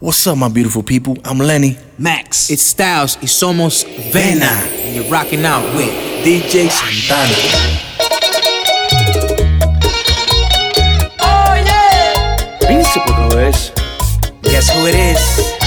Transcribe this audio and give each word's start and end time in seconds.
What's 0.00 0.26
up, 0.26 0.38
my 0.38 0.48
beautiful 0.48 0.82
people? 0.82 1.18
I'm 1.26 1.36
Lenny. 1.36 1.76
Max. 1.98 2.48
It's 2.48 2.62
Styles. 2.62 3.18
It's 3.20 3.42
almost 3.42 3.86
Vena. 3.86 4.46
And 4.46 4.96
you're 4.96 5.04
rocking 5.12 5.44
out 5.44 5.62
with 5.76 5.90
DJ 6.24 6.70
Santana. 6.70 7.34
Oh, 11.20 11.52
Príncipe 12.62 13.12
Guess 14.42 14.70
who 14.70 14.86
it 14.86 14.94
is? 14.94 15.59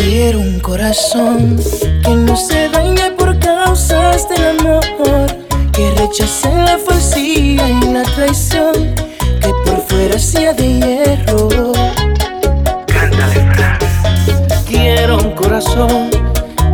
Quiero 0.00 0.38
un 0.38 0.60
corazón 0.60 1.58
que 2.04 2.14
no 2.14 2.36
se 2.36 2.68
dañe 2.68 3.10
por 3.18 3.36
causas 3.40 4.28
del 4.28 4.60
amor, 4.60 5.26
que 5.72 5.90
rechace 5.90 6.48
la 6.54 6.78
falsía 6.78 7.68
y 7.68 7.80
la 7.92 8.04
traición, 8.04 8.94
que 9.40 9.48
por 9.64 9.82
fuera 9.88 10.16
sea 10.16 10.52
de 10.52 10.78
hierro. 10.78 11.48
Cántale, 12.86 13.40
Fran. 13.52 13.78
Quiero 14.68 15.18
un 15.18 15.32
corazón 15.32 16.10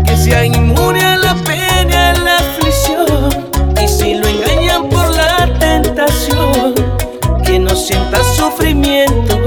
que 0.05 0.17
sea 0.19 0.45
inmune 0.45 1.03
a 1.03 1.17
la 1.17 1.35
pena, 1.47 1.91
y 1.91 1.95
a 1.95 2.13
la 2.13 2.37
aflicción, 2.37 3.51
y 3.83 3.89
si 3.89 4.15
lo 4.17 4.29
engañan 4.29 4.91
por 4.91 5.09
la 5.11 5.49
tentación, 5.59 6.75
que 7.43 7.59
no 7.59 7.75
sienta 7.75 8.23
sufrimiento. 8.37 9.44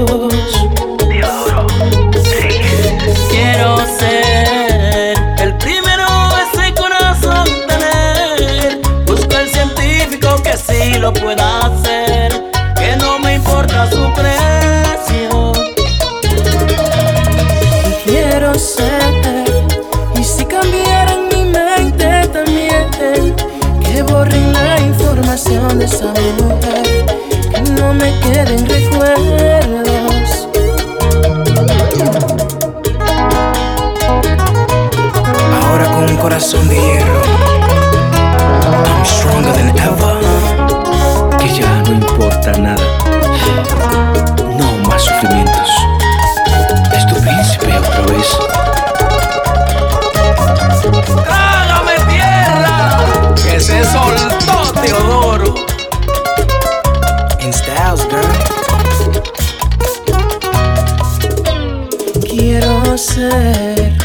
El 62.90 63.98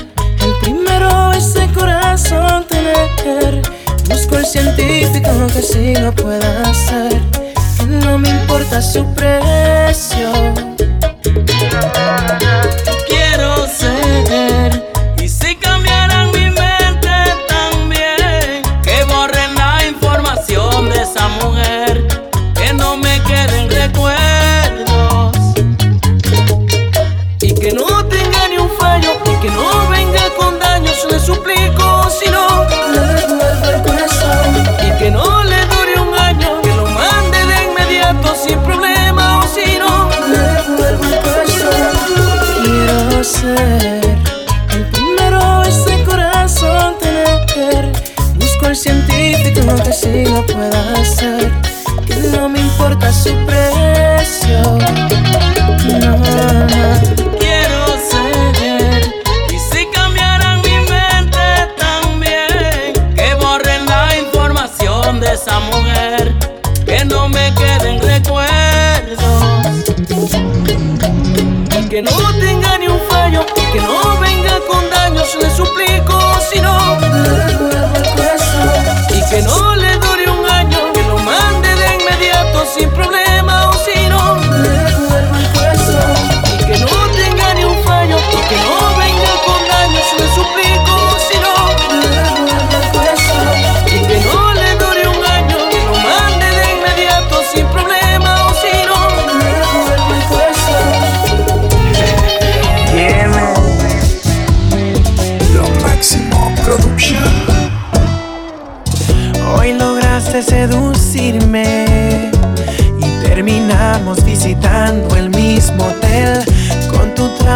primero 0.60 1.32
ese 1.32 1.72
corazón 1.74 2.66
tener. 2.68 3.62
Busco 4.10 4.36
el 4.36 4.46
científico 4.46 5.30
que 5.54 5.62
sí 5.62 5.96
lo 5.96 6.12
pueda 6.12 6.70
hacer. 6.70 7.22
Que 7.78 7.86
no 7.86 8.18
me 8.18 8.28
importa 8.28 8.82
su 8.82 9.06
precio. 9.14 10.32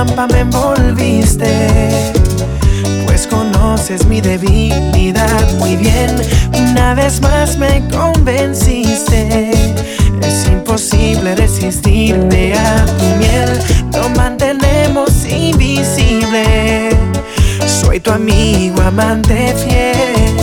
trampa 0.06 0.28
me 0.28 0.42
envolviste. 0.42 2.14
Pues 3.06 3.26
conoces 3.26 4.06
mi 4.06 4.22
debilidad 4.22 5.52
muy 5.58 5.76
bien. 5.76 6.16
Una 6.54 6.94
vez 6.94 7.20
más 7.20 7.58
me 7.58 7.84
convenciste. 7.90 9.50
Es 10.22 10.48
imposible 10.48 11.34
resistirte 11.36 12.54
a 12.54 12.86
tu 12.86 13.06
miel. 13.18 13.50
Lo 13.92 14.08
mantenemos 14.10 15.26
invisible. 15.26 16.90
Soy 17.66 18.00
tu 18.00 18.12
amigo, 18.12 18.80
amante 18.82 19.56
fiel. 19.64 20.38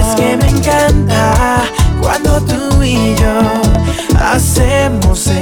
Es 0.00 0.14
que 0.16 0.36
me 0.38 0.48
encanta 0.48 1.64
cuando 2.00 2.40
tú 2.40 2.82
y 2.82 3.14
yo 3.16 3.40
hacemos 4.18 5.26
el 5.26 5.41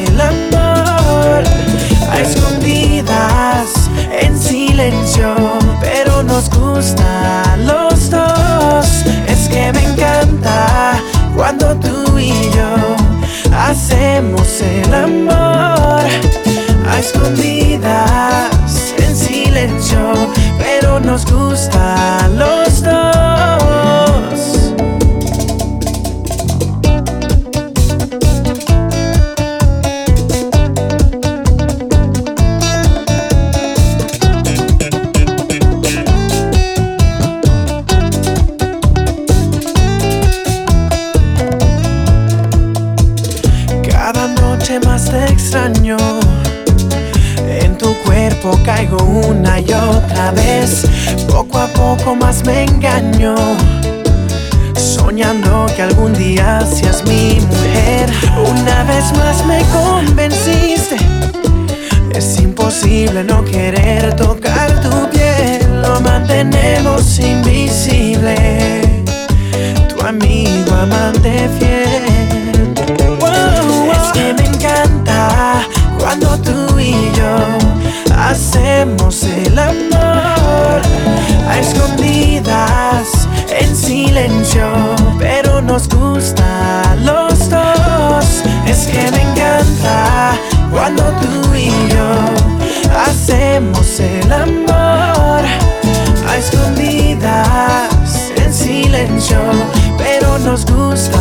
Soñando 54.77 55.67
que 55.75 55.83
algún 55.83 56.13
día 56.13 56.61
seas 56.67 57.03
mi 57.05 57.41
mujer. 57.41 58.11
Una 58.51 58.85
vez 58.85 59.13
más 59.17 59.45
me 59.47 59.63
convenciste. 59.73 60.97
Es 62.15 62.41
imposible 62.41 63.25
no 63.25 63.45
querer 63.45 64.15
tocar 64.17 64.81
tu 64.83 65.11
piel. 65.11 65.83
Lo 65.83 66.01
mantenemos 66.01 67.19
invisible. 67.19 68.35
Tu 69.89 70.01
amigo 70.05 70.73
amante 70.75 71.49
fiel. 71.59 71.70
Nos 85.81 85.89
gusta 85.89 86.97
los 86.97 87.49
dos. 87.49 88.43
Es 88.67 88.87
que 88.87 89.11
me 89.13 89.23
encanta 89.23 90.33
cuando 90.71 91.03
tú 91.21 91.55
y 91.55 91.71
yo 91.89 92.11
hacemos 93.07 94.01
el 94.01 94.33
amor 94.33 95.43
a 96.29 96.37
escondidas, 96.37 97.91
en 98.37 98.53
silencio, 98.53 99.39
pero 99.97 100.39
nos 100.41 100.67
gusta 100.67 101.20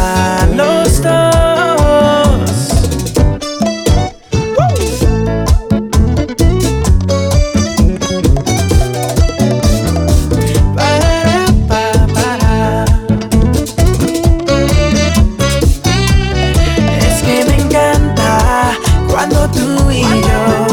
tú 19.77 19.92
y 19.92 20.01
yo 20.01 20.68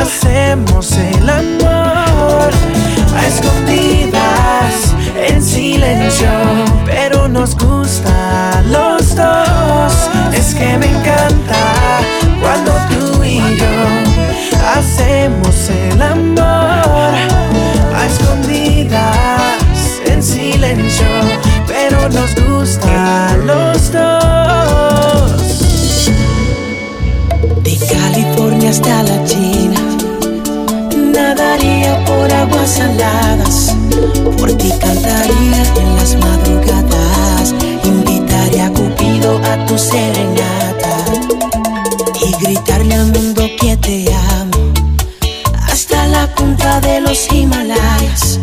hacemos 0.00 0.92
el 0.92 1.28
amor 1.28 2.50
a 3.16 3.26
escondidas, 3.26 4.94
en 5.16 5.42
silencio, 5.42 6.28
pero 6.84 7.28
nos 7.28 7.56
gusta 7.56 8.62
los 8.66 9.14
dos. 9.14 9.92
Es 10.34 10.54
que 10.54 10.76
me 10.78 10.86
encanta 10.86 11.62
cuando 12.40 12.72
tú 12.90 13.24
y 13.24 13.38
yo 13.38 13.76
hacemos 14.76 15.70
el 15.70 16.02
amor 16.02 17.14
a 17.98 18.06
escondidas, 18.06 20.00
en 20.04 20.22
silencio, 20.22 21.06
pero 21.66 22.08
nos 22.08 22.34
gusta 22.34 23.36
los 23.44 23.92
dos. 23.92 25.67
Hasta 28.68 29.02
la 29.02 29.24
China, 29.24 29.80
nadaría 30.94 32.04
por 32.04 32.30
aguas 32.30 32.70
saladas. 32.70 33.74
Por 34.38 34.52
ti 34.58 34.70
cantaría 34.78 35.62
en 35.80 35.96
las 35.96 36.14
madrugadas, 36.16 37.54
invitaría 37.82 38.66
a 38.66 38.70
Cupido 38.70 39.40
a 39.42 39.64
tu 39.64 39.78
serenata 39.78 40.96
y 42.26 42.44
gritarle 42.44 42.94
al 42.94 43.06
mundo 43.06 43.48
que 43.58 43.74
te 43.78 44.14
amo. 44.14 44.72
Hasta 45.72 46.06
la 46.08 46.26
punta 46.34 46.78
de 46.82 47.00
los 47.00 47.26
Himalayas, 47.32 48.38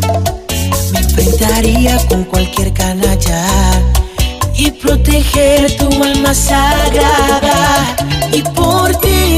me 0.92 0.98
enfrentaría 0.98 2.04
con 2.08 2.24
cualquier 2.24 2.72
canalla 2.72 3.46
y 4.56 4.72
proteger 4.72 5.76
tu 5.76 5.86
alma 6.02 6.34
sagrada. 6.34 7.96
Y 8.32 8.42
por 8.42 8.94
ti 8.96 9.35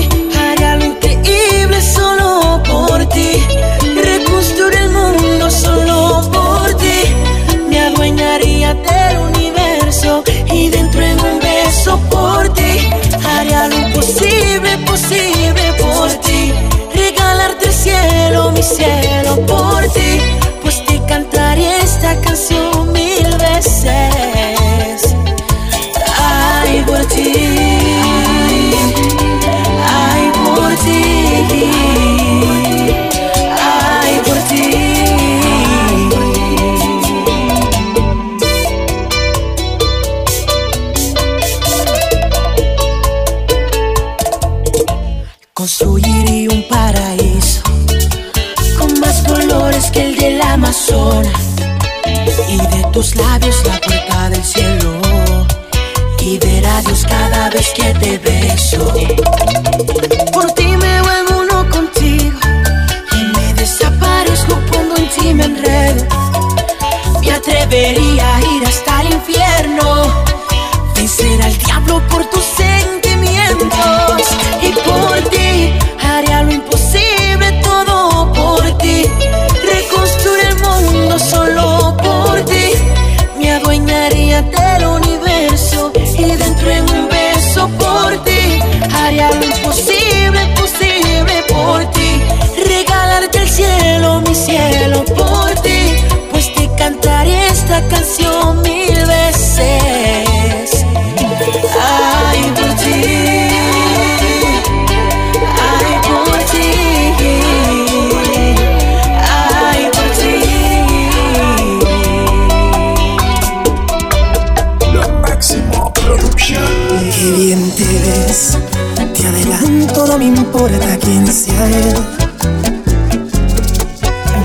te 119.15 119.27
adelanto, 119.27 120.07
no 120.07 120.19
me 120.19 120.27
importa 120.27 120.99
quién 121.01 121.27
sea 121.27 121.67
él. 121.67 121.95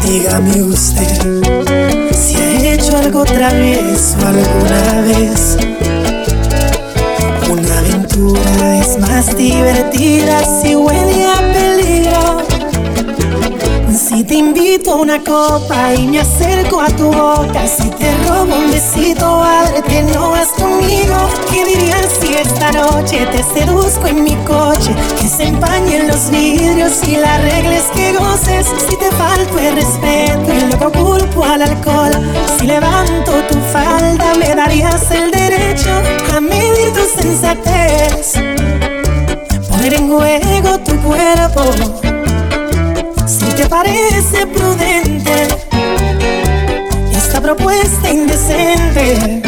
Dígame 0.05 0.63
usted 0.63 1.65
si 2.13 2.35
ha 2.35 2.73
hecho 2.73 2.97
algo 2.97 3.21
otra 3.21 3.53
vez 3.53 4.15
o 4.21 4.27
alguna 4.27 5.01
vez. 5.01 5.57
Una 7.49 7.77
aventura 7.79 8.77
es 8.79 8.97
más 8.99 9.35
divertida 9.35 10.43
si 10.61 10.75
huele 10.75 11.25
a. 11.25 11.52
Si 14.13 14.24
te 14.24 14.36
invito 14.36 14.91
a 14.91 14.96
una 14.98 15.24
copa 15.24 15.96
y 15.96 16.05
me 16.05 16.20
acerco 16.20 16.79
a 16.79 16.86
tu 16.86 17.05
boca, 17.05 17.65
si 17.65 17.89
te 17.89 18.15
robo 18.27 18.55
un 18.55 18.70
besito, 18.70 19.25
ábrete, 19.25 20.03
no 20.13 20.29
vas 20.29 20.50
conmigo. 20.50 21.15
¿Qué 21.51 21.65
dirías 21.65 22.10
si 22.22 22.36
esta 22.36 22.72
noche 22.74 23.25
te 23.32 23.41
seduzco 23.41 24.05
en 24.05 24.24
mi 24.24 24.36
coche? 24.46 24.93
Que 25.20 25.27
se 25.27 25.46
empañen 25.46 26.08
los 26.08 26.29
vidrios 26.29 27.03
y 27.08 27.15
las 27.15 27.41
reglas 27.41 27.86
que 27.96 28.13
goces. 28.13 28.67
Si 28.88 28.96
te 28.98 29.10
falto 29.13 29.58
el 29.58 29.77
respeto 29.77 30.53
y 30.53 30.67
luego 30.67 30.91
culpo 30.91 31.43
al 31.43 31.63
alcohol, 31.63 32.12
si 32.60 32.67
levanto 32.67 33.32
tu 33.50 33.58
falda, 33.72 34.36
me 34.38 34.53
darías 34.53 35.10
el 35.10 35.32
derecho 35.32 35.89
a 36.38 36.39
medir 36.39 36.93
tu 36.93 37.01
parece 43.69 44.48
prudente 44.48 45.48
esta 47.15 47.41
propuesta 47.41 48.12
indecente. 48.12 49.41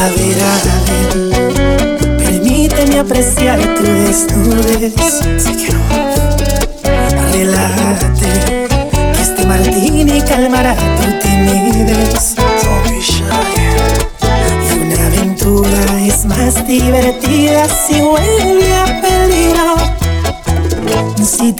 A 0.00 0.08
ver, 0.16 0.38
a 0.42 0.54
ver, 0.86 2.16
permíteme 2.18 2.98
apreciar 2.98 3.58
tu 3.74 3.82
desnudez. 3.82 4.94
Relájate, 7.32 8.30
que 9.14 9.20
este 9.22 9.46
martini 9.46 10.20
calmará 10.22 10.74
tu 10.74 11.18
timidez. 11.20 12.34
Y 14.64 14.78
una 14.78 15.06
aventura 15.06 16.06
es 16.06 16.24
más 16.24 16.66
divertida 16.66 17.68
si 17.68 18.00
huele 18.00 18.74
a 18.74 19.00
peligro. 19.00 19.71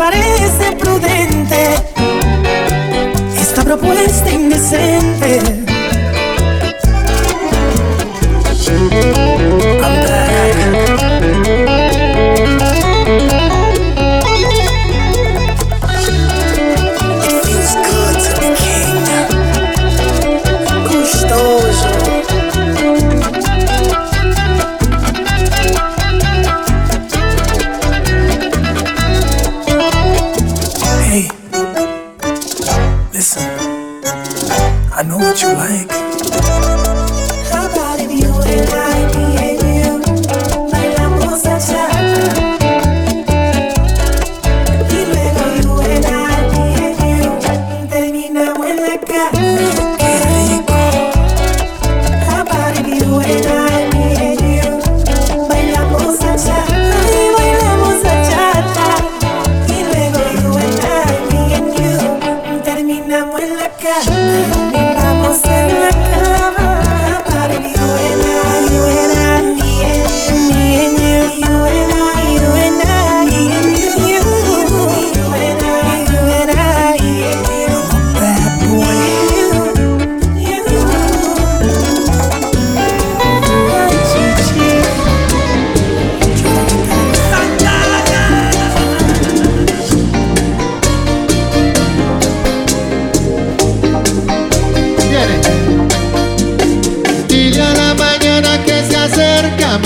parece 0.00 0.72
prudente 0.78 1.74
esta 3.38 3.62
propuesta 3.62 4.30
indecente. 4.30 5.69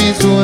mis. 0.04 0.43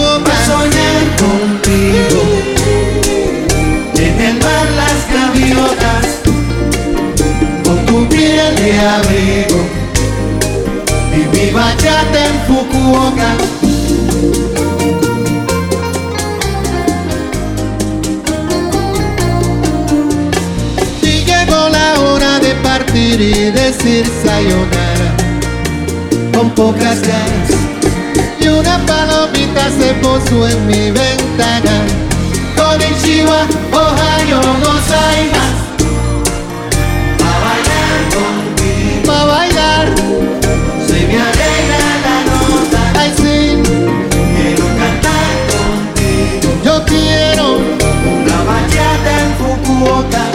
pocas 26.61 26.99
y 28.39 28.47
una 28.47 28.77
palomita 28.85 29.63
se 29.79 29.93
posó 29.95 30.47
en 30.47 30.67
mi 30.67 30.91
ventana. 30.91 31.75
Con 32.55 32.79
el 32.79 32.95
chihuahua, 33.01 33.47
Ohio, 33.73 34.39
no 34.61 34.71
hay 35.01 35.23
más. 35.35 35.55
Pa' 37.19 37.37
bailar 37.45 37.99
contigo. 38.15 39.05
Pa' 39.07 39.25
bailar. 39.25 39.87
Se 40.87 40.97
me 41.07 41.17
alegra 41.29 41.79
la 42.05 42.17
nota. 42.29 42.81
Ay, 43.01 43.11
sí. 43.17 43.37
Quiero 44.35 44.65
cantar 44.81 45.33
contigo. 45.53 46.47
Yo 46.63 46.85
quiero. 46.85 47.45
Una 48.13 48.37
bachata 48.49 49.11
en 49.23 49.31
Fukuoka. 49.39 50.30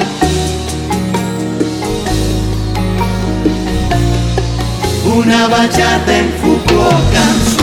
una 5.26 5.48
bachata 5.48 6.18
en 6.18 6.32
Fukuoka. 6.40 7.55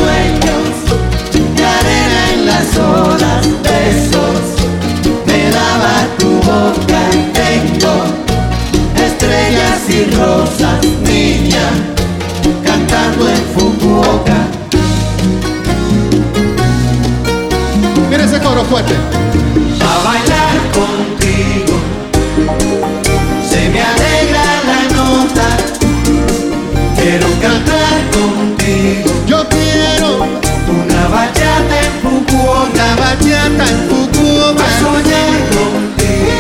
bachata 33.14 33.66
en 33.70 33.88
Cucuba. 33.88 34.64
A 34.64 34.80
soñar 34.80 35.34
contigo. 35.54 36.36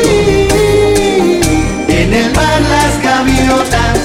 En 1.87 2.13
el 2.13 2.33
mar 2.33 2.61
las 2.73 2.93
gaviotas. 3.03 3.97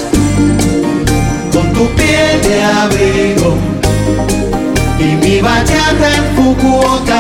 Con 1.53 1.73
tu 1.73 1.87
piel 1.95 2.43
de 2.43 2.63
abrigo. 2.65 3.57
Y 4.99 5.17
mi 5.25 5.41
bachata 5.41 6.09
en 6.17 6.25
Fukuoka. 6.37 7.18